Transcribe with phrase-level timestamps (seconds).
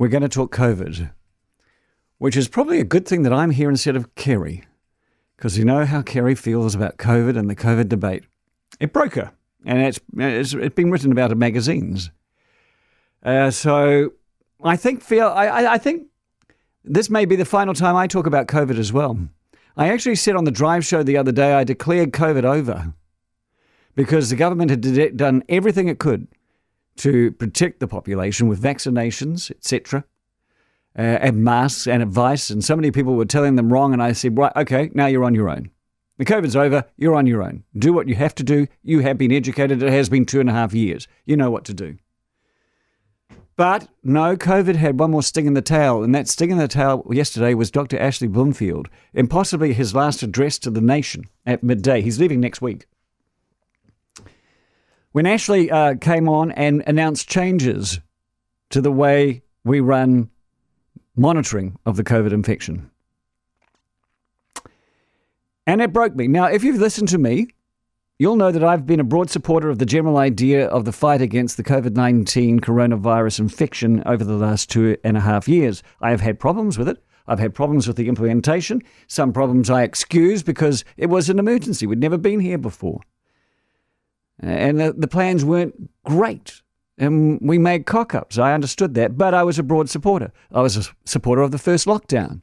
[0.00, 1.10] we're going to talk COVID,
[2.16, 4.64] which is probably a good thing that I'm here instead of Kerry,
[5.36, 8.24] because you know how Kerry feels about COVID and the COVID debate.
[8.80, 9.30] It broke her,
[9.62, 12.10] and it's, it's, it's been written about in magazines.
[13.22, 14.14] Uh, so
[14.64, 16.06] I think feel I, I think
[16.82, 19.18] this may be the final time I talk about COVID as well.
[19.76, 22.94] I actually said on the drive show the other day I declared COVID over
[23.94, 26.26] because the government had done everything it could
[27.00, 30.04] to protect the population with vaccinations, etc.,
[30.98, 32.50] uh, and masks and advice.
[32.50, 35.24] And so many people were telling them wrong, and I said, right, okay, now you're
[35.24, 35.70] on your own.
[36.18, 36.84] The COVID's over.
[36.98, 37.64] You're on your own.
[37.78, 38.66] Do what you have to do.
[38.82, 39.82] You have been educated.
[39.82, 41.08] It has been two and a half years.
[41.24, 41.96] You know what to do.
[43.56, 46.68] But no, COVID had one more sting in the tail, and that sting in the
[46.68, 47.98] tail yesterday was Dr.
[47.98, 52.02] Ashley Bloomfield, and possibly his last address to the nation at midday.
[52.02, 52.86] He's leaving next week.
[55.12, 58.00] When Ashley uh, came on and announced changes
[58.70, 60.30] to the way we run
[61.16, 62.90] monitoring of the COVID infection.
[65.66, 66.28] And it broke me.
[66.28, 67.48] Now, if you've listened to me,
[68.20, 71.22] You'll know that I've been a broad supporter of the general idea of the fight
[71.22, 75.82] against the COVID 19 coronavirus infection over the last two and a half years.
[76.02, 77.02] I have had problems with it.
[77.26, 78.82] I've had problems with the implementation.
[79.06, 81.86] Some problems I excuse because it was an emergency.
[81.86, 83.00] We'd never been here before.
[84.40, 86.62] And the, the plans weren't great.
[86.98, 88.38] And we made cock ups.
[88.38, 89.16] I understood that.
[89.16, 90.32] But I was a broad supporter.
[90.50, 92.42] I was a supporter of the first lockdown.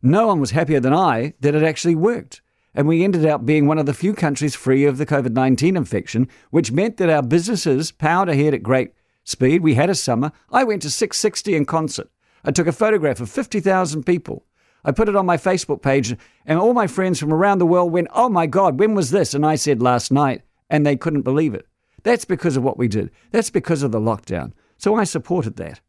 [0.00, 2.40] No one was happier than I that it actually worked
[2.78, 5.76] and we ended up being one of the few countries free of the COVID 19
[5.76, 8.92] infection, which meant that our businesses powered ahead at great
[9.24, 9.62] speed.
[9.62, 10.30] We had a summer.
[10.50, 12.08] I went to Six60 in concert.
[12.44, 14.44] I took a photograph of 50,000 people.
[14.84, 17.90] I put it on my Facebook page, and all my friends from around the world
[17.90, 19.34] went, Oh my God, when was this?
[19.34, 20.42] And I said, Last night.
[20.70, 21.66] And they couldn't believe it.
[22.02, 23.10] That's because of what we did.
[23.30, 24.52] That's because of the lockdown.
[24.76, 25.80] So I supported that.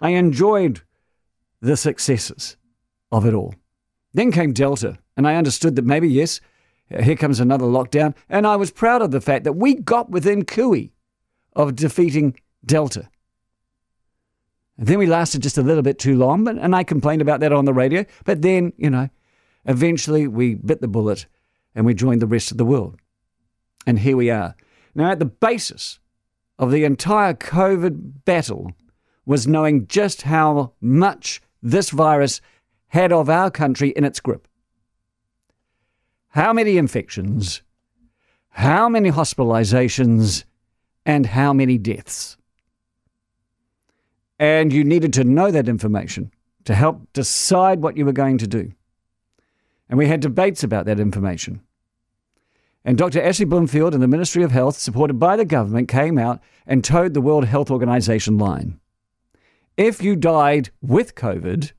[0.00, 0.82] I enjoyed
[1.60, 2.56] the successes
[3.10, 3.54] of it all.
[4.12, 6.40] Then came Delta, and I understood that maybe, yes,
[6.88, 8.14] here comes another lockdown.
[8.28, 10.92] And I was proud of the fact that we got within cooey
[11.54, 13.08] of defeating Delta.
[14.76, 17.40] And then we lasted just a little bit too long, but, and I complained about
[17.40, 18.04] that on the radio.
[18.24, 19.08] But then, you know,
[19.64, 21.26] eventually we bit the bullet
[21.74, 23.00] and we joined the rest of the world.
[23.86, 24.54] And here we are.
[24.94, 25.98] Now, at the basis
[26.58, 28.72] of the entire COVID battle
[29.26, 32.40] was knowing just how much this virus
[32.88, 34.46] had of our country in its grip.
[36.28, 37.62] How many infections,
[38.50, 40.44] how many hospitalizations,
[41.06, 42.36] and how many deaths?
[44.38, 46.32] And you needed to know that information
[46.64, 48.72] to help decide what you were going to do.
[49.88, 51.60] And we had debates about that information.
[52.84, 53.22] And Dr.
[53.22, 57.14] Ashley Bloomfield and the Ministry of Health, supported by the government, came out and toed
[57.14, 58.78] the World Health Organization line.
[59.76, 61.72] If you died with COVID,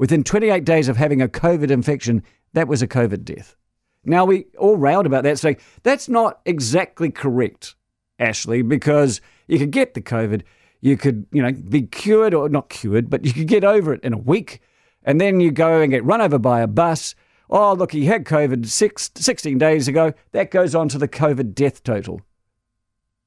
[0.00, 2.22] Within 28 days of having a COVID infection,
[2.54, 3.54] that was a COVID death.
[4.02, 7.74] Now, we all railed about that, saying that's not exactly correct,
[8.18, 10.40] Ashley, because you could get the COVID,
[10.80, 14.02] you could, you know, be cured or not cured, but you could get over it
[14.02, 14.62] in a week,
[15.02, 17.14] and then you go and get run over by a bus.
[17.52, 20.14] Oh, look, he had COVID six, 16 days ago.
[20.30, 22.20] That goes on to the COVID death total.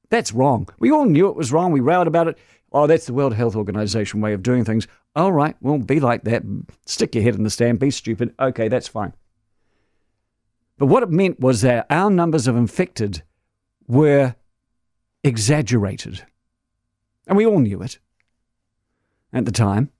[0.08, 0.68] That's wrong.
[0.78, 1.72] We all knew it was wrong.
[1.72, 2.38] We railed about it.
[2.72, 4.88] Oh, that's the World Health Organization way of doing things.
[5.14, 6.42] All right, well, be like that.
[6.86, 8.34] Stick your head in the sand, be stupid.
[8.40, 9.12] Okay, that's fine.
[10.78, 13.22] But what it meant was that our numbers of infected
[13.86, 14.34] were
[15.22, 16.24] exaggerated.
[17.26, 17.98] And we all knew it
[19.32, 19.90] at the time.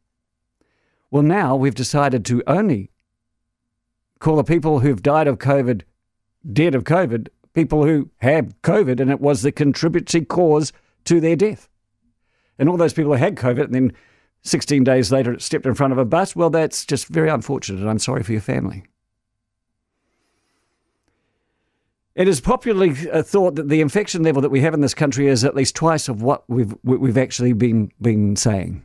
[1.10, 2.90] Well, now we've decided to only
[4.18, 5.82] call the people who've died of COVID
[6.52, 10.72] dead of COVID people who have COVID, and it was the contributory cause
[11.04, 11.68] to their death.
[12.58, 13.92] And all those people who had COVID and then
[14.42, 17.80] 16 days later stepped in front of a bus, well, that's just very unfortunate.
[17.80, 18.84] and I'm sorry for your family.
[22.14, 25.26] It is popularly uh, thought that the infection level that we have in this country
[25.26, 28.84] is at least twice of what we've, we've actually been, been saying.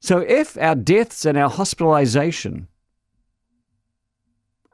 [0.00, 2.66] So if our deaths and our hospitalisation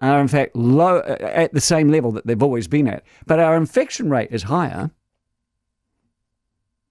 [0.00, 3.56] are in fact low at the same level that they've always been at, but our
[3.56, 4.90] infection rate is higher,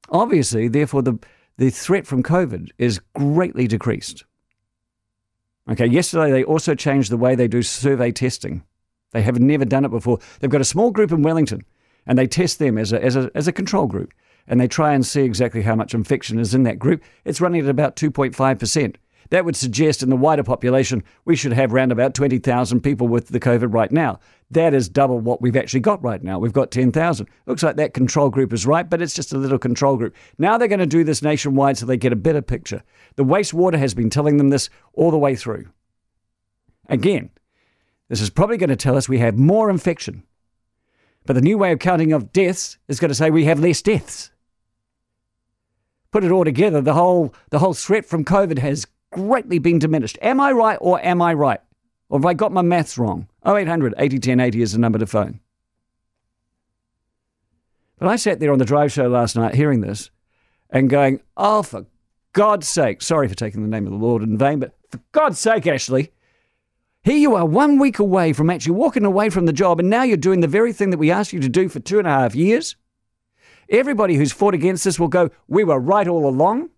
[0.10, 1.20] obviously, therefore, the,
[1.58, 4.26] the threat from COVID is greatly decreased.
[5.70, 8.64] Okay, yesterday they also changed the way they do survey testing.
[9.12, 10.20] They have never done it before.
[10.40, 11.66] They've got a small group in Wellington
[12.06, 14.14] and they test them as a, as a, as a control group
[14.48, 17.04] and they try and see exactly how much infection is in that group.
[17.26, 18.96] It's running at about 2.5%.
[19.30, 23.28] That would suggest in the wider population, we should have around about 20,000 people with
[23.28, 24.20] the COVID right now.
[24.52, 26.40] That is double what we've actually got right now.
[26.40, 27.28] We've got 10,000.
[27.46, 30.16] Looks like that control group is right, but it's just a little control group.
[30.38, 32.84] Now they're going to do this nationwide so they get a better picture.
[33.16, 35.68] The wastewater has been telling them this all the way through.
[36.88, 37.32] Again,
[38.08, 40.24] this is probably going to tell us we have more infection.
[41.26, 43.82] But the new way of counting of deaths is going to say we have less
[43.82, 44.32] deaths.
[46.12, 48.88] Put it all together, the whole, the whole threat from COVID has
[49.18, 50.20] greatly been diminished.
[50.22, 51.60] Am I right or am I right?
[52.10, 53.28] Or have I got my maths wrong?
[53.46, 55.40] 0800 80 80 is the number to phone.
[57.98, 60.12] But I sat there on the drive show last night hearing this
[60.70, 61.88] and going, oh, for
[62.34, 65.40] God's sake, sorry for taking the name of the Lord in vain, but for God's
[65.40, 66.12] sake, Ashley,
[67.04, 70.04] here you are one week away from actually walking away from the job, and now
[70.04, 72.12] you're doing the very thing that we asked you to do for two and a
[72.12, 72.76] half years.
[73.70, 76.70] Everybody who's fought against this will go, We were right all along.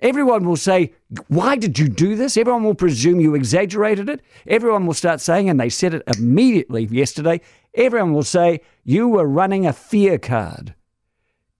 [0.00, 0.92] Everyone will say,
[1.28, 2.36] Why did you do this?
[2.36, 4.20] Everyone will presume you exaggerated it.
[4.46, 7.40] Everyone will start saying, and they said it immediately yesterday,
[7.74, 10.74] everyone will say, You were running a fear card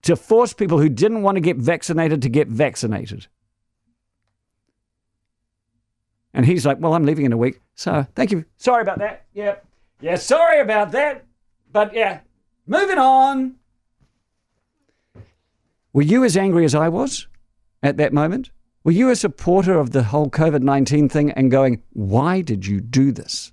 [0.03, 3.27] to force people who didn't want to get vaccinated to get vaccinated.
[6.33, 7.61] And he's like, Well, I'm leaving in a week.
[7.75, 8.45] So thank you.
[8.57, 9.25] Sorry about that.
[9.33, 9.55] Yeah.
[10.01, 11.25] Yeah, sorry about that.
[11.71, 12.19] But yeah,
[12.67, 13.55] moving on.
[15.93, 17.27] Were you as angry as I was
[17.85, 18.49] at that moment?
[18.83, 22.81] Were you a supporter of the whole COVID 19 thing and going, Why did you
[22.81, 23.51] do this?